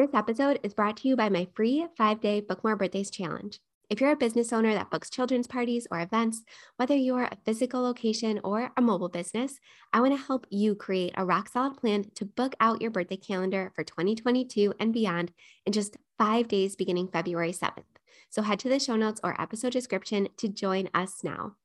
This 0.00 0.14
episode 0.14 0.60
is 0.62 0.72
brought 0.72 0.96
to 0.96 1.08
you 1.08 1.14
by 1.14 1.28
my 1.28 1.46
free 1.54 1.86
five 1.94 2.22
day 2.22 2.40
Book 2.40 2.64
More 2.64 2.74
Birthdays 2.74 3.10
challenge. 3.10 3.60
If 3.90 4.00
you're 4.00 4.12
a 4.12 4.16
business 4.16 4.50
owner 4.50 4.72
that 4.72 4.90
books 4.90 5.10
children's 5.10 5.46
parties 5.46 5.86
or 5.90 6.00
events, 6.00 6.42
whether 6.78 6.96
you're 6.96 7.24
a 7.24 7.36
physical 7.44 7.82
location 7.82 8.40
or 8.42 8.72
a 8.78 8.80
mobile 8.80 9.10
business, 9.10 9.60
I 9.92 10.00
want 10.00 10.16
to 10.16 10.26
help 10.26 10.46
you 10.48 10.74
create 10.74 11.12
a 11.18 11.26
rock 11.26 11.50
solid 11.50 11.76
plan 11.76 12.06
to 12.14 12.24
book 12.24 12.54
out 12.60 12.80
your 12.80 12.90
birthday 12.90 13.18
calendar 13.18 13.72
for 13.74 13.84
2022 13.84 14.72
and 14.80 14.90
beyond 14.90 15.32
in 15.66 15.74
just 15.74 15.98
five 16.16 16.48
days 16.48 16.76
beginning 16.76 17.08
February 17.08 17.52
7th. 17.52 17.84
So 18.30 18.40
head 18.40 18.58
to 18.60 18.70
the 18.70 18.78
show 18.78 18.96
notes 18.96 19.20
or 19.22 19.38
episode 19.38 19.74
description 19.74 20.28
to 20.38 20.48
join 20.48 20.88
us 20.94 21.22
now. 21.22 21.56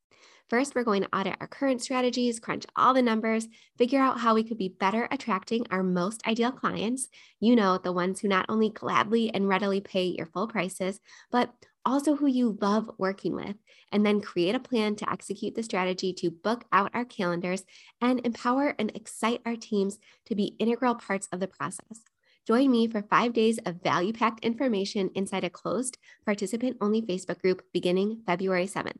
First, 0.47 0.75
we're 0.75 0.83
going 0.83 1.01
to 1.01 1.17
audit 1.17 1.37
our 1.39 1.47
current 1.47 1.81
strategies, 1.81 2.39
crunch 2.39 2.65
all 2.75 2.93
the 2.93 3.01
numbers, 3.01 3.47
figure 3.79 3.99
out 3.99 4.19
how 4.19 4.35
we 4.35 4.43
could 4.43 4.59
be 4.59 4.69
better 4.69 5.07
attracting 5.09 5.65
our 5.71 5.81
most 5.81 6.25
ideal 6.27 6.51
clients. 6.51 7.07
You 7.39 7.55
know, 7.55 7.79
the 7.79 7.91
ones 7.91 8.19
who 8.19 8.27
not 8.27 8.45
only 8.47 8.69
gladly 8.69 9.33
and 9.33 9.47
readily 9.47 9.81
pay 9.81 10.05
your 10.05 10.27
full 10.27 10.47
prices, 10.47 10.99
but 11.31 11.51
also 11.83 12.15
who 12.15 12.27
you 12.27 12.59
love 12.61 12.91
working 12.99 13.35
with, 13.35 13.55
and 13.91 14.05
then 14.05 14.21
create 14.21 14.53
a 14.53 14.59
plan 14.59 14.95
to 14.97 15.11
execute 15.11 15.55
the 15.55 15.63
strategy 15.63 16.13
to 16.13 16.29
book 16.29 16.65
out 16.71 16.91
our 16.93 17.05
calendars 17.05 17.63
and 17.99 18.23
empower 18.23 18.75
and 18.77 18.91
excite 18.95 19.41
our 19.47 19.55
teams 19.55 19.97
to 20.27 20.35
be 20.35 20.55
integral 20.59 20.93
parts 20.93 21.27
of 21.31 21.39
the 21.39 21.47
process. 21.47 22.01
Join 22.45 22.69
me 22.69 22.87
for 22.87 23.01
five 23.01 23.33
days 23.33 23.57
of 23.65 23.81
value 23.81 24.13
packed 24.13 24.45
information 24.45 25.09
inside 25.15 25.43
a 25.43 25.49
closed, 25.49 25.97
participant 26.23 26.77
only 26.79 27.01
Facebook 27.01 27.41
group 27.41 27.63
beginning 27.73 28.21
February 28.27 28.67
7th. 28.67 28.99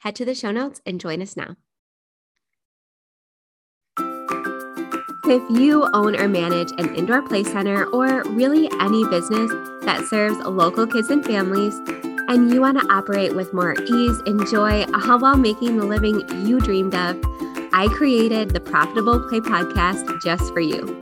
Head 0.00 0.16
to 0.16 0.24
the 0.24 0.34
show 0.34 0.50
notes 0.50 0.80
and 0.84 1.00
join 1.00 1.22
us 1.22 1.36
now. 1.36 1.56
If 5.28 5.42
you 5.50 5.88
own 5.92 6.14
or 6.14 6.28
manage 6.28 6.70
an 6.78 6.94
indoor 6.94 7.20
play 7.20 7.42
center 7.42 7.84
or 7.86 8.22
really 8.24 8.70
any 8.80 9.04
business 9.08 9.50
that 9.82 10.06
serves 10.08 10.38
local 10.38 10.86
kids 10.86 11.10
and 11.10 11.24
families, 11.24 11.74
and 12.28 12.52
you 12.52 12.60
want 12.60 12.78
to 12.78 12.86
operate 12.92 13.34
with 13.34 13.52
more 13.52 13.74
ease 13.74 14.18
and 14.26 14.46
joy 14.46 14.82
uh, 14.82 15.18
while 15.18 15.36
making 15.36 15.78
the 15.78 15.86
living 15.86 16.28
you 16.46 16.60
dreamed 16.60 16.94
of, 16.94 17.18
I 17.72 17.88
created 17.96 18.50
the 18.50 18.60
Profitable 18.60 19.18
Play 19.28 19.40
podcast 19.40 20.22
just 20.22 20.52
for 20.52 20.60
you. 20.60 21.00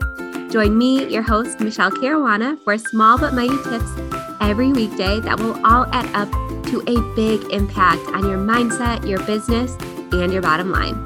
Join 0.49 0.77
me, 0.77 1.05
your 1.07 1.21
host, 1.21 1.59
Michele 1.59 1.91
Caruana, 1.91 2.57
for 2.63 2.77
small 2.77 3.19
but 3.19 3.33
mighty 3.33 3.57
tips 3.63 4.24
every 4.41 4.71
weekday 4.71 5.19
that 5.19 5.39
will 5.39 5.55
all 5.65 5.85
add 5.91 6.05
up 6.15 6.31
to 6.67 6.81
a 6.87 7.15
big 7.15 7.51
impact 7.51 8.01
on 8.07 8.27
your 8.27 8.37
mindset, 8.37 9.07
your 9.07 9.19
business, 9.25 9.75
and 10.11 10.31
your 10.31 10.41
bottom 10.41 10.71
line. 10.71 11.05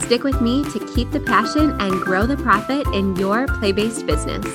Stick 0.00 0.22
with 0.22 0.40
me 0.40 0.64
to 0.70 0.78
keep 0.94 1.10
the 1.10 1.20
passion 1.20 1.78
and 1.80 1.92
grow 2.02 2.26
the 2.26 2.36
profit 2.36 2.86
in 2.88 3.16
your 3.16 3.46
play 3.46 3.72
based 3.72 4.06
business. 4.06 4.46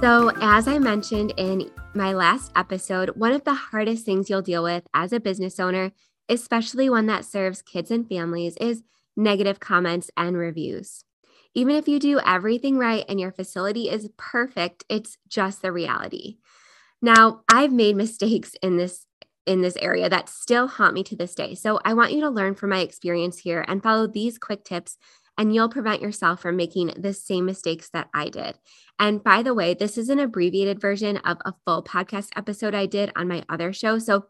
So, 0.00 0.32
as 0.40 0.66
I 0.66 0.78
mentioned 0.78 1.34
in 1.36 1.70
my 1.94 2.12
last 2.12 2.52
episode, 2.56 3.10
one 3.10 3.32
of 3.32 3.44
the 3.44 3.54
hardest 3.54 4.06
things 4.06 4.30
you'll 4.30 4.42
deal 4.42 4.62
with 4.62 4.86
as 4.94 5.12
a 5.12 5.20
business 5.20 5.60
owner, 5.60 5.92
especially 6.28 6.88
one 6.88 7.06
that 7.06 7.24
serves 7.24 7.62
kids 7.62 7.90
and 7.90 8.08
families, 8.08 8.56
is 8.60 8.82
negative 9.16 9.60
comments 9.60 10.10
and 10.16 10.36
reviews. 10.36 11.04
Even 11.54 11.74
if 11.74 11.88
you 11.88 11.98
do 11.98 12.20
everything 12.24 12.78
right 12.78 13.04
and 13.08 13.18
your 13.18 13.32
facility 13.32 13.88
is 13.88 14.08
perfect, 14.16 14.84
it's 14.88 15.18
just 15.28 15.62
the 15.62 15.72
reality. 15.72 16.36
Now, 17.02 17.40
I've 17.52 17.72
made 17.72 17.96
mistakes 17.96 18.54
in 18.62 18.76
this 18.76 19.06
in 19.46 19.62
this 19.62 19.76
area 19.76 20.08
that 20.08 20.28
still 20.28 20.68
haunt 20.68 20.94
me 20.94 21.02
to 21.02 21.16
this 21.16 21.34
day. 21.34 21.54
So, 21.54 21.80
I 21.84 21.94
want 21.94 22.12
you 22.12 22.20
to 22.20 22.30
learn 22.30 22.54
from 22.54 22.70
my 22.70 22.80
experience 22.80 23.38
here 23.38 23.64
and 23.66 23.82
follow 23.82 24.06
these 24.06 24.38
quick 24.38 24.64
tips 24.64 24.96
and 25.38 25.54
you'll 25.54 25.70
prevent 25.70 26.02
yourself 26.02 26.40
from 26.42 26.56
making 26.56 26.92
the 26.98 27.14
same 27.14 27.46
mistakes 27.46 27.88
that 27.94 28.10
I 28.12 28.28
did. 28.28 28.58
And 28.98 29.24
by 29.24 29.42
the 29.42 29.54
way, 29.54 29.72
this 29.72 29.96
is 29.96 30.10
an 30.10 30.18
abbreviated 30.20 30.80
version 30.80 31.16
of 31.18 31.38
a 31.44 31.54
full 31.64 31.82
podcast 31.82 32.28
episode 32.36 32.74
I 32.74 32.84
did 32.86 33.10
on 33.16 33.28
my 33.28 33.42
other 33.48 33.72
show. 33.72 33.98
So, 33.98 34.26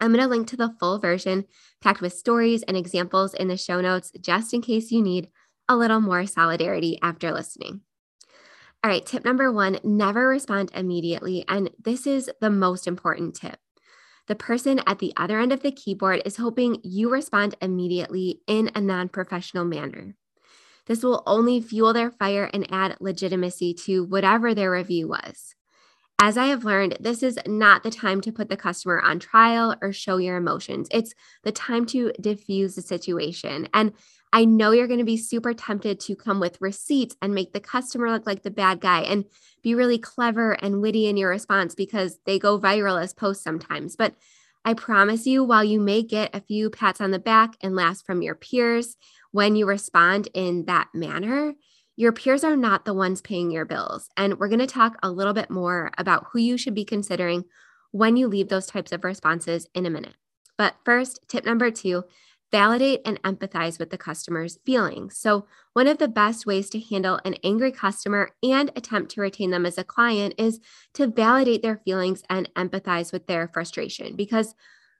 I'm 0.00 0.10
going 0.10 0.20
to 0.20 0.28
link 0.28 0.48
to 0.48 0.56
the 0.56 0.74
full 0.80 0.98
version 0.98 1.44
packed 1.80 2.00
with 2.00 2.12
stories 2.12 2.64
and 2.64 2.76
examples 2.76 3.34
in 3.34 3.46
the 3.46 3.56
show 3.56 3.80
notes 3.80 4.10
just 4.20 4.52
in 4.52 4.60
case 4.60 4.90
you 4.90 5.00
need 5.00 5.28
a 5.72 5.76
little 5.76 6.00
more 6.00 6.26
solidarity 6.26 6.98
after 7.02 7.32
listening. 7.32 7.80
All 8.84 8.90
right, 8.90 9.04
tip 9.04 9.24
number 9.24 9.50
one 9.52 9.78
never 9.84 10.28
respond 10.28 10.70
immediately. 10.74 11.44
And 11.48 11.70
this 11.82 12.06
is 12.06 12.30
the 12.40 12.50
most 12.50 12.86
important 12.86 13.36
tip. 13.36 13.58
The 14.28 14.34
person 14.34 14.80
at 14.86 14.98
the 14.98 15.12
other 15.16 15.40
end 15.40 15.52
of 15.52 15.62
the 15.62 15.72
keyboard 15.72 16.22
is 16.24 16.36
hoping 16.36 16.78
you 16.82 17.08
respond 17.10 17.56
immediately 17.60 18.40
in 18.46 18.70
a 18.74 18.80
non 18.80 19.08
professional 19.08 19.64
manner. 19.64 20.14
This 20.86 21.02
will 21.02 21.22
only 21.26 21.60
fuel 21.60 21.92
their 21.92 22.10
fire 22.10 22.50
and 22.52 22.66
add 22.72 22.96
legitimacy 23.00 23.74
to 23.86 24.04
whatever 24.04 24.54
their 24.54 24.70
review 24.70 25.08
was. 25.08 25.54
As 26.24 26.36
I 26.36 26.46
have 26.46 26.64
learned, 26.64 26.98
this 27.00 27.20
is 27.20 27.36
not 27.48 27.82
the 27.82 27.90
time 27.90 28.20
to 28.20 28.30
put 28.30 28.48
the 28.48 28.56
customer 28.56 29.00
on 29.00 29.18
trial 29.18 29.74
or 29.82 29.92
show 29.92 30.18
your 30.18 30.36
emotions. 30.36 30.86
It's 30.92 31.16
the 31.42 31.50
time 31.50 31.84
to 31.86 32.12
diffuse 32.20 32.76
the 32.76 32.80
situation. 32.80 33.66
And 33.74 33.92
I 34.32 34.44
know 34.44 34.70
you're 34.70 34.86
going 34.86 35.00
to 35.00 35.04
be 35.04 35.16
super 35.16 35.52
tempted 35.52 35.98
to 35.98 36.14
come 36.14 36.38
with 36.38 36.60
receipts 36.60 37.16
and 37.20 37.34
make 37.34 37.52
the 37.52 37.58
customer 37.58 38.08
look 38.08 38.24
like 38.24 38.44
the 38.44 38.52
bad 38.52 38.80
guy 38.80 39.00
and 39.00 39.24
be 39.64 39.74
really 39.74 39.98
clever 39.98 40.52
and 40.52 40.80
witty 40.80 41.08
in 41.08 41.16
your 41.16 41.30
response 41.30 41.74
because 41.74 42.20
they 42.24 42.38
go 42.38 42.56
viral 42.56 43.02
as 43.02 43.12
posts 43.12 43.42
sometimes. 43.42 43.96
But 43.96 44.14
I 44.64 44.74
promise 44.74 45.26
you, 45.26 45.42
while 45.42 45.64
you 45.64 45.80
may 45.80 46.04
get 46.04 46.36
a 46.36 46.40
few 46.40 46.70
pats 46.70 47.00
on 47.00 47.10
the 47.10 47.18
back 47.18 47.56
and 47.60 47.74
laughs 47.74 48.00
from 48.00 48.22
your 48.22 48.36
peers 48.36 48.96
when 49.32 49.56
you 49.56 49.66
respond 49.66 50.28
in 50.34 50.66
that 50.66 50.86
manner, 50.94 51.54
your 51.96 52.12
peers 52.12 52.44
are 52.44 52.56
not 52.56 52.84
the 52.84 52.94
ones 52.94 53.20
paying 53.20 53.50
your 53.50 53.64
bills. 53.64 54.08
And 54.16 54.38
we're 54.38 54.48
going 54.48 54.58
to 54.58 54.66
talk 54.66 54.96
a 55.02 55.10
little 55.10 55.34
bit 55.34 55.50
more 55.50 55.90
about 55.98 56.26
who 56.32 56.38
you 56.38 56.56
should 56.56 56.74
be 56.74 56.84
considering 56.84 57.44
when 57.90 58.16
you 58.16 58.26
leave 58.26 58.48
those 58.48 58.66
types 58.66 58.92
of 58.92 59.04
responses 59.04 59.68
in 59.74 59.86
a 59.86 59.90
minute. 59.90 60.14
But 60.56 60.76
first, 60.84 61.20
tip 61.28 61.44
number 61.44 61.70
two 61.70 62.04
validate 62.50 63.00
and 63.06 63.20
empathize 63.22 63.78
with 63.78 63.88
the 63.88 63.98
customer's 63.98 64.58
feelings. 64.66 65.16
So, 65.16 65.46
one 65.72 65.88
of 65.88 65.96
the 65.96 66.06
best 66.06 66.44
ways 66.44 66.68
to 66.70 66.80
handle 66.80 67.18
an 67.24 67.36
angry 67.42 67.72
customer 67.72 68.30
and 68.42 68.70
attempt 68.76 69.10
to 69.12 69.22
retain 69.22 69.50
them 69.50 69.64
as 69.64 69.78
a 69.78 69.84
client 69.84 70.34
is 70.36 70.60
to 70.92 71.06
validate 71.06 71.62
their 71.62 71.80
feelings 71.82 72.22
and 72.28 72.50
empathize 72.54 73.10
with 73.10 73.26
their 73.26 73.48
frustration. 73.48 74.16
Because 74.16 74.54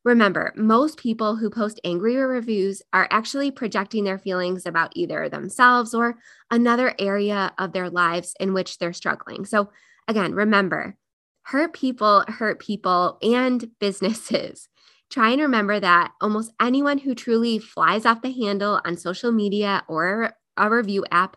remember, 0.05 0.53
most 0.57 0.99
people 0.99 1.37
who 1.37 1.51
post 1.51 1.81
angry 1.85 2.17
reviews 2.17 2.83
are 2.93 3.09
actually 3.11 3.51
projecting 3.51 4.05
their 4.05 4.19
feelings 4.19 4.67
about 4.67 4.93
either 4.97 5.29
themselves 5.29 5.95
or 5.95 6.17
another 6.51 6.95
area 6.99 7.53
of 7.59 7.73
their 7.73 7.91
lives 7.91 8.35
in 8.41 8.53
which 8.53 8.79
they're 8.79 8.93
struggling. 8.93 9.45
So, 9.45 9.71
again, 10.09 10.35
remember, 10.35 10.97
hurt 11.45 11.73
people 11.73 12.25
hurt 12.29 12.59
people 12.61 13.19
and 13.23 13.71
businesses 13.81 14.69
try 15.13 15.31
and 15.31 15.43
remember 15.43 15.79
that 15.79 16.13
almost 16.21 16.53
anyone 16.61 16.99
who 16.99 17.15
truly 17.15 17.59
flies 17.59 18.07
off 18.07 18.23
the 18.23 18.33
handle 18.33 18.81
on 18.85 18.97
social 18.97 19.31
media 19.31 19.85
or 19.87 20.35
a 20.57 20.71
review 20.71 21.05
app 21.11 21.37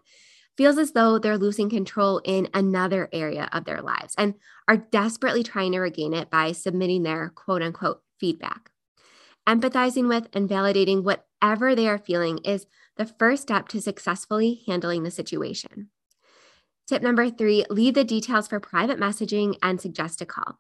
feels 0.56 0.78
as 0.78 0.94
though 0.94 1.20
they're 1.20 1.38
losing 1.38 1.70
control 1.70 2.22
in 2.24 2.47
another 2.53 3.09
area 3.12 3.50
of 3.52 3.66
their 3.66 3.82
lives 3.82 4.16
and 4.18 4.34
are 4.70 4.78
desperately 4.78 5.44
trying 5.44 5.74
to 5.74 5.80
regain 5.80 6.14
it 6.14 6.30
by 6.30 6.53
submitting 6.53 7.03
their 7.03 7.34
quote 7.36 7.62
unquote 7.62 8.02
feedback. 8.20 8.72
Empathizing 9.48 10.08
with 10.08 10.28
and 10.34 10.50
validating 10.50 11.03
whatever 11.03 11.76
they 11.76 11.88
are 11.88 12.00
feeling 12.00 12.40
is 12.40 12.66
the 12.98 13.06
first 13.06 13.44
step 13.44 13.68
to 13.68 13.81
successfully 13.81 14.64
handling 14.68 15.03
the 15.03 15.12
situation. 15.12 15.90
Tip 16.88 17.02
number 17.02 17.30
three 17.30 17.66
leave 17.70 17.94
the 17.96 18.03
details 18.03 18.48
for 18.48 18.59
private 18.59 19.00
messaging 19.00 19.56
and 19.62 19.81
suggest 19.81 20.22
a 20.22 20.26
call. 20.26 20.59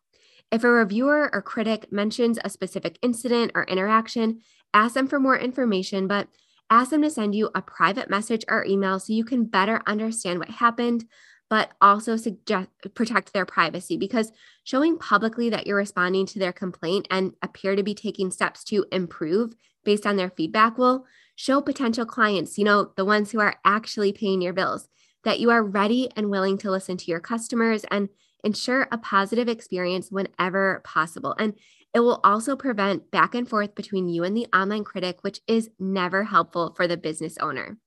If 0.51 0.63
a 0.63 0.69
reviewer 0.69 1.29
or 1.33 1.41
critic 1.41 1.91
mentions 1.91 2.37
a 2.43 2.49
specific 2.49 2.97
incident 3.01 3.51
or 3.55 3.63
interaction, 3.65 4.41
ask 4.73 4.93
them 4.93 5.07
for 5.07 5.19
more 5.19 5.37
information, 5.37 6.07
but 6.07 6.27
ask 6.69 6.91
them 6.91 7.01
to 7.01 7.09
send 7.09 7.35
you 7.35 7.49
a 7.55 7.61
private 7.61 8.09
message 8.09 8.43
or 8.47 8.65
email 8.65 8.99
so 8.99 9.13
you 9.13 9.23
can 9.23 9.45
better 9.45 9.81
understand 9.87 10.39
what 10.39 10.49
happened, 10.49 11.05
but 11.49 11.71
also 11.81 12.15
suggest 12.15 12.69
protect 12.93 13.33
their 13.33 13.45
privacy 13.45 13.97
because 13.97 14.31
showing 14.63 14.97
publicly 14.97 15.49
that 15.49 15.67
you're 15.67 15.77
responding 15.77 16.25
to 16.25 16.39
their 16.39 16.53
complaint 16.53 17.07
and 17.11 17.33
appear 17.41 17.75
to 17.75 17.83
be 17.83 17.93
taking 17.93 18.31
steps 18.31 18.63
to 18.63 18.85
improve 18.91 19.55
based 19.83 20.05
on 20.05 20.15
their 20.15 20.31
feedback 20.31 20.77
will 20.77 21.05
show 21.35 21.61
potential 21.61 22.05
clients, 22.05 22.57
you 22.57 22.63
know, 22.63 22.91
the 22.95 23.05
ones 23.05 23.31
who 23.31 23.39
are 23.39 23.55
actually 23.63 24.11
paying 24.11 24.41
your 24.41 24.53
bills, 24.53 24.87
that 25.23 25.39
you 25.39 25.49
are 25.51 25.63
ready 25.63 26.09
and 26.15 26.29
willing 26.29 26.57
to 26.57 26.71
listen 26.71 26.97
to 26.97 27.11
your 27.11 27.19
customers 27.19 27.85
and 27.91 28.09
ensure 28.43 28.87
a 28.91 28.97
positive 28.97 29.49
experience 29.49 30.09
whenever 30.09 30.81
possible. 30.83 31.35
And 31.37 31.53
it 31.93 31.99
will 31.99 32.19
also 32.23 32.55
prevent 32.55 33.09
back 33.11 33.35
and 33.35 33.47
forth 33.47 33.73
between 33.75 34.09
you 34.09 34.23
and 34.23 34.35
the 34.35 34.47
online 34.53 34.83
critic, 34.83 35.19
which 35.21 35.39
is 35.47 35.69
never 35.79 36.25
helpful 36.25 36.73
for 36.75 36.87
the 36.87 36.97
business 36.97 37.37
owner. 37.37 37.77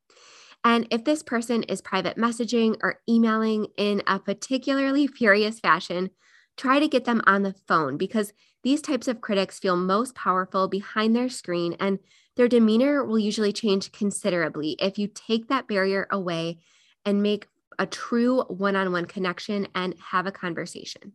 And 0.69 0.87
if 0.91 1.03
this 1.03 1.23
person 1.23 1.63
is 1.63 1.81
private 1.81 2.19
messaging 2.19 2.77
or 2.83 3.01
emailing 3.09 3.69
in 3.79 4.03
a 4.07 4.19
particularly 4.19 5.07
furious 5.07 5.61
fashion, 5.61 6.11
try 6.59 6.79
to 6.79 6.87
get 6.87 7.07
them 7.07 7.23
on 7.27 7.43
the 7.43 7.55
phone 7.67 7.97
because 7.97 8.35
these 8.63 8.83
types 8.83 9.09
of 9.09 9.23
critics 9.23 9.59
feel 9.59 9.77
most 9.77 10.15
powerful 10.15 10.69
behind 10.69 11.17
their 11.17 11.31
screen 11.31 11.75
and 11.81 12.01
their 12.37 12.49
demeanor 12.49 13.03
will 13.03 13.19
usually 13.19 13.51
change 13.51 13.93
considerably 13.93 14.77
if 14.79 14.99
you 14.99 15.09
take 15.09 15.49
that 15.49 15.69
barrier 15.69 16.07
away 16.11 16.59
and 17.03 17.23
make 17.23 17.49
a 17.79 17.87
true 17.87 18.43
one 18.43 18.77
on 18.77 18.93
one 18.93 19.07
connection 19.07 19.69
and 19.75 19.95
have 20.11 20.27
a 20.27 20.33
conversation. 20.33 21.15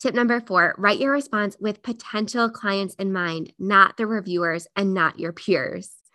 Tip 0.00 0.14
number 0.14 0.40
four 0.40 0.74
write 0.78 1.00
your 1.00 1.12
response 1.12 1.54
with 1.60 1.82
potential 1.82 2.48
clients 2.48 2.94
in 2.94 3.12
mind, 3.12 3.52
not 3.58 3.98
the 3.98 4.06
reviewers 4.06 4.66
and 4.74 4.94
not 4.94 5.20
your 5.20 5.34
peers. 5.34 6.05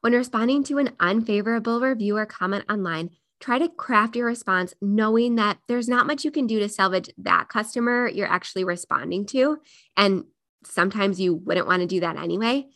When 0.00 0.12
responding 0.14 0.64
to 0.64 0.78
an 0.78 0.92
unfavorable 0.98 1.80
review 1.80 2.16
or 2.16 2.26
comment 2.26 2.64
online, 2.70 3.10
try 3.38 3.58
to 3.58 3.68
craft 3.68 4.16
your 4.16 4.26
response 4.26 4.74
knowing 4.80 5.36
that 5.36 5.58
there's 5.68 5.88
not 5.88 6.06
much 6.06 6.24
you 6.24 6.30
can 6.30 6.46
do 6.46 6.58
to 6.58 6.68
salvage 6.68 7.10
that 7.18 7.48
customer 7.48 8.08
you're 8.08 8.26
actually 8.26 8.64
responding 8.64 9.26
to. 9.26 9.58
And 9.96 10.24
sometimes 10.64 11.20
you 11.20 11.34
wouldn't 11.34 11.66
want 11.66 11.80
to 11.80 11.86
do 11.86 12.00
that 12.00 12.16
anyway. 12.16 12.66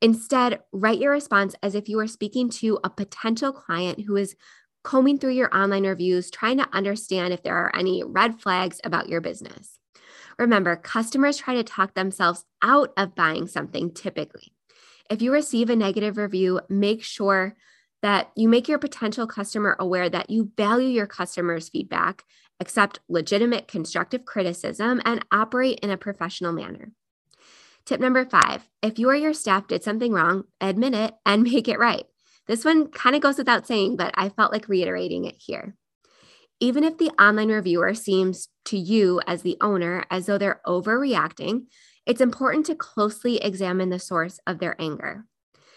Instead, 0.00 0.60
write 0.72 0.98
your 0.98 1.12
response 1.12 1.54
as 1.62 1.74
if 1.74 1.88
you 1.88 1.96
were 1.96 2.06
speaking 2.06 2.50
to 2.50 2.78
a 2.84 2.90
potential 2.90 3.52
client 3.52 4.00
who 4.00 4.16
is 4.16 4.36
combing 4.82 5.18
through 5.18 5.32
your 5.32 5.54
online 5.56 5.86
reviews, 5.86 6.30
trying 6.30 6.58
to 6.58 6.68
understand 6.74 7.32
if 7.32 7.42
there 7.42 7.56
are 7.56 7.74
any 7.74 8.02
red 8.04 8.40
flags 8.40 8.80
about 8.84 9.08
your 9.08 9.22
business. 9.22 9.78
Remember, 10.38 10.76
customers 10.76 11.38
try 11.38 11.54
to 11.54 11.64
talk 11.64 11.94
themselves 11.94 12.44
out 12.60 12.92
of 12.96 13.14
buying 13.14 13.46
something 13.46 13.92
typically. 13.92 14.53
If 15.10 15.20
you 15.20 15.32
receive 15.32 15.70
a 15.70 15.76
negative 15.76 16.16
review, 16.16 16.60
make 16.68 17.02
sure 17.02 17.54
that 18.02 18.30
you 18.36 18.48
make 18.48 18.68
your 18.68 18.78
potential 18.78 19.26
customer 19.26 19.76
aware 19.78 20.08
that 20.10 20.30
you 20.30 20.52
value 20.56 20.88
your 20.88 21.06
customers' 21.06 21.68
feedback, 21.68 22.24
accept 22.60 23.00
legitimate 23.08 23.68
constructive 23.68 24.24
criticism, 24.24 25.00
and 25.04 25.24
operate 25.32 25.78
in 25.80 25.90
a 25.90 25.96
professional 25.96 26.52
manner. 26.52 26.92
Tip 27.86 28.00
number 28.00 28.24
five 28.24 28.68
if 28.82 28.98
you 28.98 29.08
or 29.08 29.14
your 29.14 29.34
staff 29.34 29.66
did 29.68 29.82
something 29.82 30.12
wrong, 30.12 30.44
admit 30.60 30.94
it 30.94 31.14
and 31.24 31.42
make 31.52 31.68
it 31.68 31.78
right. 31.78 32.04
This 32.46 32.64
one 32.64 32.88
kind 32.88 33.16
of 33.16 33.22
goes 33.22 33.38
without 33.38 33.66
saying, 33.66 33.96
but 33.96 34.12
I 34.16 34.28
felt 34.28 34.52
like 34.52 34.68
reiterating 34.68 35.24
it 35.24 35.36
here. 35.38 35.74
Even 36.60 36.84
if 36.84 36.98
the 36.98 37.10
online 37.20 37.50
reviewer 37.50 37.94
seems 37.94 38.48
to 38.66 38.78
you 38.78 39.20
as 39.26 39.42
the 39.42 39.56
owner 39.60 40.04
as 40.10 40.26
though 40.26 40.38
they're 40.38 40.60
overreacting, 40.66 41.66
it's 42.06 42.20
important 42.20 42.66
to 42.66 42.74
closely 42.74 43.38
examine 43.38 43.90
the 43.90 43.98
source 43.98 44.38
of 44.46 44.58
their 44.58 44.76
anger. 44.80 45.24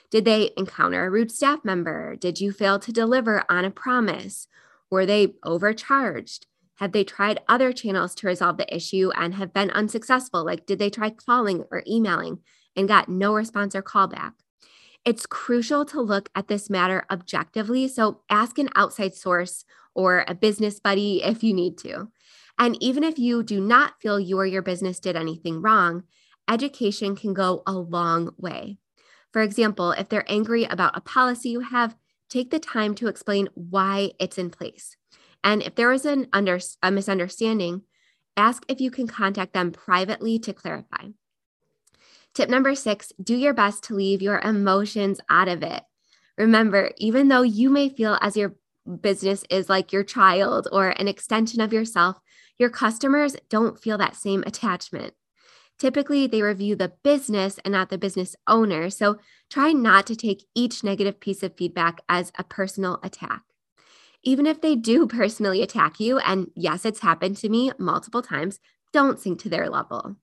Did 0.10 0.26
they 0.26 0.52
encounter 0.58 1.06
a 1.06 1.10
rude 1.10 1.32
staff 1.32 1.64
member? 1.64 2.16
Did 2.16 2.40
you 2.40 2.52
fail 2.52 2.80
to 2.80 2.92
deliver 2.92 3.44
on 3.50 3.66
a 3.66 3.72
promise? 3.72 4.48
Were 4.90 5.06
they 5.06 5.36
overcharged? 5.44 6.48
Have 6.76 6.92
they 6.92 7.04
tried 7.04 7.42
other 7.48 7.74
channels 7.74 8.14
to 8.16 8.28
resolve 8.28 8.58
the 8.58 8.74
issue 8.74 9.12
and 9.16 9.36
have 9.36 9.54
been 9.54 9.72
unsuccessful? 9.72 10.46
Like, 10.46 10.66
did 10.66 10.80
they 10.80 10.90
try 10.90 11.10
calling 11.10 11.64
or 11.72 11.84
emailing 11.88 12.40
and 12.76 12.88
got 12.88 13.10
no 13.10 13.34
response 13.34 13.76
or 13.76 13.82
callback? 13.82 14.34
It's 15.04 15.26
crucial 15.26 15.86
to 15.86 16.02
look 16.02 16.30
at 16.36 16.48
this 16.48 16.70
matter 16.70 17.04
objectively. 17.10 17.88
So, 17.88 18.22
ask 18.30 18.60
an 18.60 18.70
outside 18.76 19.16
source 19.16 19.66
or 19.96 20.24
a 20.28 20.36
business 20.36 20.80
buddy 20.80 21.24
if 21.24 21.44
you 21.44 21.54
need 21.54 21.78
to. 21.80 22.10
And 22.60 22.82
even 22.82 23.04
if 23.04 23.18
you 23.18 23.44
do 23.44 23.60
not 23.60 24.00
feel 24.02 24.20
you 24.20 24.38
or 24.38 24.46
your 24.46 24.62
business 24.62 25.00
did 25.00 25.16
anything 25.16 25.62
wrong, 25.62 26.04
education 26.48 27.16
can 27.16 27.34
go 27.34 27.64
a 27.66 27.74
long 27.74 28.32
way. 28.38 28.78
For 29.34 29.42
example, 29.42 29.92
if 29.92 30.10
they're 30.10 30.30
angry 30.30 30.64
about 30.64 30.98
a 30.98 31.02
policy 31.02 31.50
you 31.50 31.60
have, 31.60 31.96
take 32.30 32.50
the 32.50 32.60
time 32.60 32.96
to 32.96 33.08
explain 33.08 33.50
why 33.54 34.12
it's 34.20 34.38
in 34.38 34.50
place. 34.50 34.96
And 35.44 35.62
if 35.62 35.76
there 35.76 35.92
is 35.92 36.06
an 36.06 36.28
under, 36.34 36.60
a 36.82 36.92
misunderstanding, 36.92 37.84
ask 38.36 38.64
if 38.68 38.82
you 38.82 38.92
can 38.92 39.08
contact 39.08 39.54
them 39.54 39.72
privately 39.72 40.40
to 40.40 40.54
clarify. 40.54 41.10
Tip 42.34 42.50
number 42.50 42.76
six 42.76 43.12
do 43.22 43.36
your 43.36 43.54
best 43.54 43.84
to 43.86 43.96
leave 43.96 44.22
your 44.22 44.40
emotions 44.40 45.20
out 45.30 45.48
of 45.48 45.64
it. 45.64 45.84
Remember, 46.38 46.92
even 46.98 47.30
though 47.30 47.42
you 47.42 47.70
may 47.70 47.90
feel 47.90 48.18
as 48.22 48.38
your 48.38 48.56
business 49.02 49.44
is 49.50 49.70
like 49.70 49.92
your 49.92 50.04
child 50.04 50.68
or 50.72 50.90
an 50.90 51.08
extension 51.08 51.62
of 51.62 51.74
yourself, 51.74 52.18
your 52.58 52.70
customers 52.70 53.36
don't 53.50 53.80
feel 53.80 53.98
that 53.98 54.16
same 54.16 54.44
attachment. 54.46 55.14
Typically, 55.78 56.26
they 56.26 56.42
review 56.42 56.76
the 56.76 56.94
business 57.04 57.60
and 57.64 57.72
not 57.72 57.90
the 57.90 57.98
business 57.98 58.36
owner. 58.48 58.90
So 58.90 59.18
try 59.50 59.72
not 59.72 60.08
to 60.08 60.16
take 60.16 60.46
each 60.56 60.84
negative 60.84 61.20
piece 61.20 61.44
of 61.44 61.56
feedback 61.56 62.02
as 62.10 62.32
a 62.38 62.44
personal 62.44 63.00
attack. 63.04 63.44
Even 64.24 64.48
if 64.48 64.62
they 64.62 64.76
do 64.76 65.06
personally 65.08 65.62
attack 65.62 66.00
you, 66.00 66.20
and 66.20 66.52
yes, 66.56 66.86
it's 66.86 67.02
happened 67.02 67.38
to 67.38 67.50
me 67.50 67.72
multiple 67.78 68.22
times, 68.22 68.60
don't 68.92 69.20
sink 69.20 69.40
to 69.42 69.50
their 69.50 69.70
level. 69.70 70.16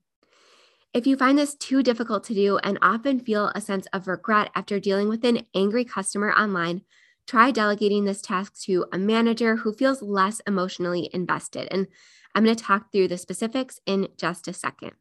If 0.93 1.05
you 1.05 1.17
find 1.17 1.37
this 1.37 1.55
too 1.55 1.83
difficult 1.83 2.23
to 2.25 2.33
do 2.33 2.57
and 2.59 2.79
often 2.81 3.19
feel 3.19 3.51
a 3.53 3.61
sense 3.61 3.85
of 3.91 4.07
regret 4.07 4.49
after 4.55 4.79
dealing 4.79 5.09
with 5.09 5.25
an 5.25 5.45
angry 5.53 5.83
customer 5.83 6.31
online, 6.31 6.83
try 7.27 7.51
delegating 7.51 8.05
this 8.05 8.21
task 8.21 8.61
to 8.61 8.85
a 8.93 8.97
manager 8.97 9.57
who 9.57 9.73
feels 9.73 10.01
less 10.01 10.41
emotionally 10.47 11.09
invested. 11.11 11.67
And 11.69 11.87
I'm 12.33 12.45
going 12.45 12.55
to 12.55 12.63
talk 12.63 12.91
through 12.91 13.09
the 13.09 13.17
specifics 13.17 13.79
in 13.85 14.07
just 14.17 14.47
a 14.47 14.53
second. 14.53 14.93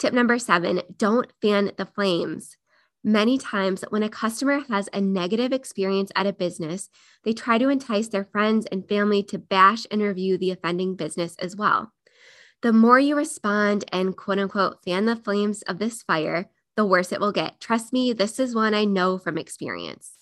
Tip 0.00 0.14
number 0.14 0.38
seven 0.38 0.80
don't 0.96 1.30
fan 1.42 1.72
the 1.76 1.84
flames. 1.84 2.56
Many 3.04 3.36
times, 3.36 3.84
when 3.90 4.02
a 4.02 4.08
customer 4.08 4.60
has 4.70 4.88
a 4.94 5.00
negative 5.00 5.52
experience 5.52 6.10
at 6.16 6.26
a 6.26 6.32
business, 6.32 6.88
they 7.22 7.34
try 7.34 7.58
to 7.58 7.68
entice 7.68 8.08
their 8.08 8.24
friends 8.24 8.64
and 8.72 8.88
family 8.88 9.22
to 9.24 9.38
bash 9.38 9.86
and 9.90 10.00
review 10.00 10.38
the 10.38 10.52
offending 10.52 10.96
business 10.96 11.36
as 11.38 11.54
well. 11.54 11.92
The 12.62 12.72
more 12.72 12.98
you 12.98 13.14
respond 13.14 13.84
and 13.92 14.16
quote 14.16 14.38
unquote 14.38 14.82
fan 14.86 15.04
the 15.04 15.16
flames 15.16 15.60
of 15.62 15.78
this 15.78 16.02
fire, 16.02 16.48
the 16.76 16.86
worse 16.86 17.12
it 17.12 17.20
will 17.20 17.32
get. 17.32 17.60
Trust 17.60 17.92
me, 17.92 18.14
this 18.14 18.40
is 18.40 18.54
one 18.54 18.72
I 18.72 18.86
know 18.86 19.18
from 19.18 19.36
experience. 19.36 20.12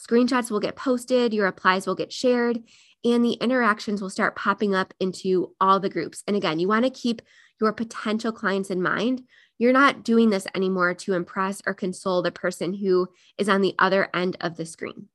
Screenshots 0.00 0.50
will 0.50 0.60
get 0.60 0.74
posted, 0.74 1.34
your 1.34 1.44
replies 1.44 1.86
will 1.86 1.94
get 1.94 2.14
shared, 2.14 2.62
and 3.04 3.22
the 3.22 3.32
interactions 3.34 4.00
will 4.00 4.10
start 4.10 4.36
popping 4.36 4.74
up 4.74 4.94
into 5.00 5.54
all 5.60 5.80
the 5.80 5.90
groups. 5.90 6.24
And 6.26 6.34
again, 6.34 6.58
you 6.58 6.68
want 6.68 6.86
to 6.86 6.90
keep 6.90 7.20
your 7.60 7.72
potential 7.72 8.32
clients 8.32 8.70
in 8.70 8.82
mind. 8.82 9.22
You're 9.58 9.72
not 9.72 10.04
doing 10.04 10.30
this 10.30 10.46
anymore 10.54 10.94
to 10.94 11.14
impress 11.14 11.60
or 11.66 11.74
console 11.74 12.22
the 12.22 12.30
person 12.30 12.74
who 12.74 13.08
is 13.36 13.48
on 13.48 13.60
the 13.60 13.74
other 13.78 14.08
end 14.14 14.36
of 14.40 14.56
the 14.56 14.66
screen. 14.66 15.08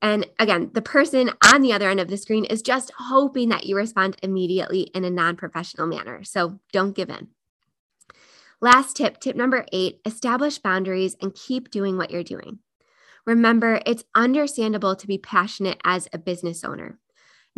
And 0.00 0.26
again, 0.38 0.70
the 0.74 0.82
person 0.82 1.32
on 1.52 1.62
the 1.62 1.72
other 1.72 1.90
end 1.90 1.98
of 1.98 2.08
the 2.08 2.16
screen 2.16 2.44
is 2.44 2.62
just 2.62 2.92
hoping 2.98 3.48
that 3.48 3.66
you 3.66 3.76
respond 3.76 4.16
immediately 4.22 4.82
in 4.94 5.04
a 5.04 5.10
non 5.10 5.36
professional 5.36 5.88
manner. 5.88 6.22
So 6.22 6.60
don't 6.72 6.94
give 6.94 7.10
in. 7.10 7.28
Last 8.60 8.96
tip, 8.96 9.20
tip 9.20 9.36
number 9.36 9.66
eight 9.72 10.00
establish 10.04 10.58
boundaries 10.58 11.16
and 11.20 11.34
keep 11.34 11.70
doing 11.70 11.96
what 11.96 12.10
you're 12.10 12.22
doing. 12.22 12.60
Remember, 13.24 13.80
it's 13.84 14.04
understandable 14.14 14.96
to 14.96 15.06
be 15.06 15.18
passionate 15.18 15.80
as 15.84 16.08
a 16.12 16.18
business 16.18 16.64
owner. 16.64 16.98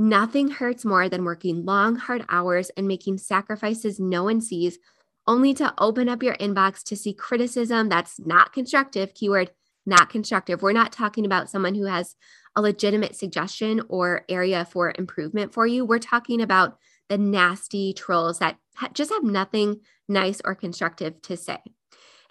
Nothing 0.01 0.49
hurts 0.49 0.83
more 0.83 1.11
than 1.11 1.27
working 1.27 1.67
long, 1.67 1.97
hard 1.97 2.25
hours 2.31 2.71
and 2.71 2.89
making 2.89 3.19
sacrifices 3.19 4.01
no 4.01 4.25
one 4.25 4.41
sees, 4.41 4.79
only 5.27 5.53
to 5.53 5.75
open 5.77 6.09
up 6.09 6.23
your 6.23 6.37
inbox 6.37 6.83
to 6.85 6.97
see 6.97 7.13
criticism 7.13 7.91
that's 7.91 8.19
not 8.19 8.55
constructive. 8.55 9.13
Keyword, 9.13 9.51
not 9.85 10.09
constructive. 10.09 10.63
We're 10.63 10.73
not 10.73 10.91
talking 10.91 11.27
about 11.27 11.51
someone 11.51 11.75
who 11.75 11.85
has 11.85 12.17
a 12.57 12.63
legitimate 12.63 13.15
suggestion 13.15 13.83
or 13.91 14.25
area 14.27 14.65
for 14.65 14.95
improvement 14.97 15.53
for 15.53 15.67
you. 15.67 15.85
We're 15.85 15.99
talking 15.99 16.41
about 16.41 16.79
the 17.11 17.19
nasty 17.19 17.93
trolls 17.93 18.39
that 18.39 18.57
just 18.95 19.13
have 19.13 19.23
nothing 19.23 19.81
nice 20.09 20.41
or 20.47 20.55
constructive 20.55 21.21
to 21.21 21.37
say. 21.37 21.59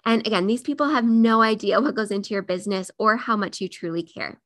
And 0.04 0.26
again, 0.26 0.48
these 0.48 0.62
people 0.62 0.88
have 0.88 1.04
no 1.04 1.40
idea 1.40 1.80
what 1.80 1.94
goes 1.94 2.10
into 2.10 2.34
your 2.34 2.42
business 2.42 2.90
or 2.98 3.16
how 3.16 3.36
much 3.36 3.60
you 3.60 3.68
truly 3.68 4.02
care. 4.02 4.40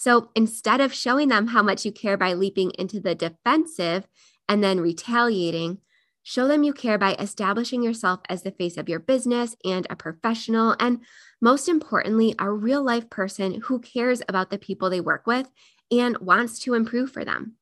So 0.00 0.30
instead 0.34 0.80
of 0.80 0.94
showing 0.94 1.28
them 1.28 1.48
how 1.48 1.62
much 1.62 1.84
you 1.84 1.92
care 1.92 2.16
by 2.16 2.32
leaping 2.32 2.70
into 2.78 3.00
the 3.00 3.14
defensive 3.14 4.08
and 4.48 4.64
then 4.64 4.80
retaliating, 4.80 5.76
show 6.22 6.48
them 6.48 6.62
you 6.62 6.72
care 6.72 6.96
by 6.96 7.16
establishing 7.16 7.82
yourself 7.82 8.20
as 8.26 8.42
the 8.42 8.50
face 8.50 8.78
of 8.78 8.88
your 8.88 8.98
business 8.98 9.56
and 9.62 9.86
a 9.90 9.96
professional, 9.96 10.74
and 10.80 11.00
most 11.42 11.68
importantly, 11.68 12.34
a 12.38 12.50
real 12.50 12.82
life 12.82 13.10
person 13.10 13.60
who 13.64 13.78
cares 13.78 14.22
about 14.26 14.48
the 14.48 14.56
people 14.56 14.88
they 14.88 15.02
work 15.02 15.26
with 15.26 15.50
and 15.90 16.16
wants 16.16 16.58
to 16.60 16.72
improve 16.72 17.12
for 17.12 17.22
them. 17.22 17.56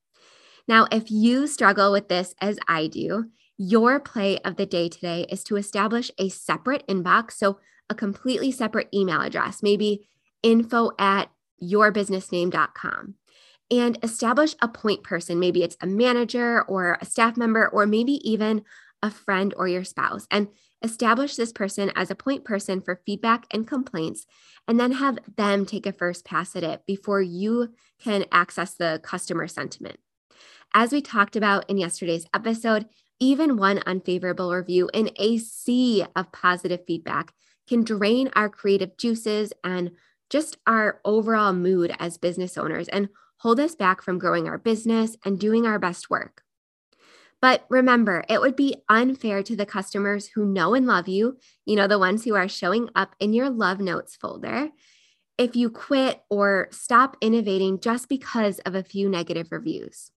Now, 0.69 0.87
if 0.93 1.11
you 1.11 1.49
struggle 1.49 1.91
with 1.91 2.07
this 2.07 2.37
as 2.41 2.57
I 2.69 2.87
do, 2.87 3.33
your 3.57 3.99
play 3.99 4.39
of 4.45 4.55
the 4.55 4.67
day 4.67 4.89
today 4.89 5.27
is 5.29 5.43
to 5.43 5.57
establish 5.57 6.13
a 6.19 6.29
separate 6.29 6.87
inbox, 6.87 7.33
so 7.33 7.59
a 7.91 7.97
completely 7.97 8.53
separate 8.53 8.91
email 8.95 9.23
address, 9.23 9.61
maybe 9.61 10.09
info 10.45 10.93
at 11.01 11.31
yourbusinessname.com 11.63 13.15
and 13.71 13.99
establish 14.03 14.55
a 14.63 14.69
point 14.69 15.03
person. 15.03 15.39
Maybe 15.39 15.63
it's 15.63 15.77
a 15.81 15.87
manager 15.87 16.63
or 16.63 16.99
a 17.01 17.05
staff 17.05 17.37
member, 17.37 17.69
or 17.69 17.87
maybe 17.87 18.13
even 18.29 18.65
a 19.03 19.11
friend 19.11 19.55
or 19.57 19.69
your 19.69 19.85
spouse. 19.85 20.27
And 20.31 20.49
establish 20.83 21.37
this 21.37 21.53
person 21.53 21.91
as 21.95 22.11
a 22.11 22.15
point 22.15 22.45
person 22.45 22.81
for 22.81 23.03
feedback 23.05 23.47
and 23.51 23.67
complaints, 23.67 24.27
and 24.67 24.79
then 24.79 24.93
have 24.93 25.19
them 25.37 25.67
take 25.67 25.87
a 25.87 25.93
first 25.93 26.25
pass 26.25 26.55
at 26.57 26.63
it 26.63 26.83
before 26.87 27.21
you 27.21 27.75
can 28.03 28.25
access 28.31 28.75
the 28.75 29.01
customer 29.03 29.49
sentiment. 29.49 29.99
As 30.75 30.93
we 30.93 31.01
talked 31.01 31.35
about 31.35 31.69
in 31.69 31.79
yesterday's 31.79 32.27
episode, 32.33 32.87
even 33.21 33.57
one 33.57 33.83
unfavorable 33.87 34.55
review 34.55 34.89
in 34.95 35.11
a 35.17 35.39
sea 35.39 36.05
of 36.15 36.31
positive 36.31 36.85
feedback 36.87 37.33
can 37.67 37.83
drain 37.83 38.31
our 38.35 38.49
creative 38.49 38.97
juices 38.97 39.53
and 39.65 39.91
just 40.31 40.57
our 40.67 41.01
overall 41.05 41.53
mood 41.53 41.95
as 41.99 42.19
business 42.19 42.59
owners 42.59 42.89
and 42.89 43.09
hold 43.39 43.61
us 43.61 43.75
back 43.75 44.03
from 44.03 44.19
growing 44.19 44.49
our 44.49 44.59
business 44.59 45.17
and 45.25 45.39
doing 45.39 45.67
our 45.67 45.79
best 45.79 46.11
work. 46.11 46.43
But 47.41 47.65
remember, 47.69 48.25
it 48.29 48.41
would 48.41 48.57
be 48.57 48.77
unfair 48.89 49.43
to 49.45 49.55
the 49.55 49.67
customers 49.67 50.31
who 50.35 50.45
know 50.45 50.75
and 50.75 50.87
love 50.87 51.07
you, 51.07 51.39
you 51.65 51.77
know, 51.77 51.87
the 51.87 51.99
ones 51.99 52.25
who 52.25 52.35
are 52.35 52.49
showing 52.49 52.89
up 52.97 53.15
in 53.21 53.33
your 53.33 53.49
love 53.49 53.79
notes 53.79 54.17
folder, 54.17 54.71
if 55.37 55.55
you 55.55 55.71
quit 55.71 56.21
or 56.29 56.69
stop 56.73 57.17
innovating 57.21 57.79
just 57.79 58.09
because 58.09 58.59
of 58.61 58.75
a 58.75 58.83
few 58.83 59.09
negative 59.09 59.53
reviews. 59.53 60.11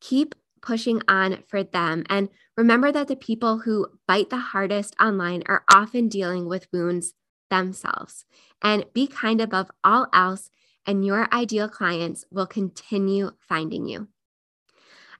Keep 0.00 0.36
pushing 0.62 1.02
on 1.08 1.42
for 1.48 1.64
them. 1.64 2.04
And 2.08 2.28
remember 2.56 2.92
that 2.92 3.08
the 3.08 3.16
people 3.16 3.58
who 3.58 3.88
bite 4.06 4.30
the 4.30 4.36
hardest 4.36 4.94
online 5.00 5.42
are 5.46 5.64
often 5.72 6.08
dealing 6.08 6.46
with 6.46 6.68
wounds 6.72 7.12
themselves. 7.50 8.24
And 8.62 8.84
be 8.92 9.06
kind 9.06 9.40
above 9.40 9.70
all 9.84 10.08
else, 10.12 10.50
and 10.86 11.04
your 11.04 11.28
ideal 11.32 11.68
clients 11.68 12.24
will 12.30 12.46
continue 12.46 13.32
finding 13.40 13.86
you. 13.86 14.08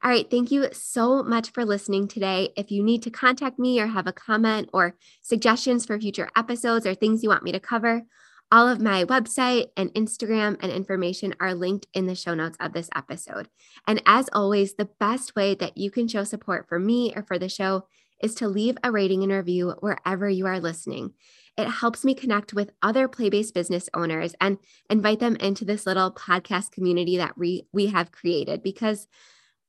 All 0.03 0.11
right, 0.11 0.31
thank 0.31 0.51
you 0.51 0.69
so 0.73 1.23
much 1.23 1.51
for 1.51 1.65
listening 1.65 2.07
today. 2.07 2.51
If 2.57 2.71
you 2.71 2.83
need 2.83 3.03
to 3.03 3.11
contact 3.11 3.59
me 3.59 3.81
or 3.81 3.87
have 3.87 4.07
a 4.07 4.13
comment 4.13 4.69
or 4.73 4.95
suggestions 5.23 5.87
for 5.87 5.99
future 5.99 6.29
episodes 6.37 6.87
or 6.87 6.95
things 6.95 7.23
you 7.23 7.31
want 7.31 7.43
me 7.43 7.53
to 7.53 7.61
cover, 7.61 8.03
all 8.53 8.69
of 8.69 8.81
my 8.81 9.05
website 9.05 9.69
and 9.77 9.93
Instagram 9.95 10.57
and 10.61 10.71
information 10.71 11.35
are 11.41 11.55
linked 11.55 11.87
in 11.95 12.07
the 12.07 12.15
show 12.15 12.35
notes 12.35 12.57
of 12.61 12.73
this 12.73 12.89
episode. 12.95 13.49
And 13.89 14.01
as 14.07 14.29
always, 14.33 14.75
the 14.75 14.89
best 15.01 15.35
way 15.35 15.55
that 15.57 15.77
you 15.77 15.91
can 15.91 16.07
show 16.07 16.23
support 16.23 16.69
for 16.69 16.79
me 16.79 17.13
or 17.17 17.23
for 17.23 17.39
the 17.39 17.49
show 17.49 17.87
is 18.23 18.35
to 18.37 18.49
leave 18.49 18.79
a 18.85 18.93
rating 18.93 19.23
and 19.23 19.33
review 19.33 19.75
wherever 19.81 20.29
you 20.29 20.47
are 20.47 20.61
listening. 20.61 21.15
It 21.57 21.69
helps 21.69 22.05
me 22.05 22.15
connect 22.15 22.53
with 22.53 22.71
other 22.83 23.09
play 23.09 23.31
based 23.31 23.55
business 23.55 23.89
owners 23.95 24.35
and 24.41 24.59
invite 24.91 25.21
them 25.21 25.37
into 25.37 25.65
this 25.65 25.87
little 25.87 26.13
podcast 26.13 26.71
community 26.71 27.17
that 27.17 27.39
we, 27.39 27.67
we 27.73 27.87
have 27.87 28.13
created 28.13 28.63
because, 28.63 29.09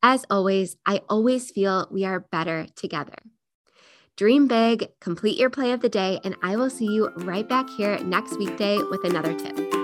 as 0.04 0.26
always, 0.30 0.76
I 0.86 1.02
always 1.10 1.50
feel 1.50 1.88
we 1.92 2.06
are 2.06 2.20
better 2.20 2.68
together. 2.76 3.16
Dream 4.18 4.48
big, 4.48 4.90
complete 5.00 5.38
your 5.38 5.52
play 5.52 5.72
of 5.72 5.82
the 5.82 5.90
day, 5.90 6.20
and 6.24 6.36
I 6.42 6.56
will 6.56 6.72
see 6.72 6.88
you 6.88 7.10
right 7.18 7.48
back 7.48 7.70
here 7.70 8.00
next 8.00 8.38
weekday 8.40 8.78
with 8.82 9.04
another 9.04 9.34
tip. 9.36 9.77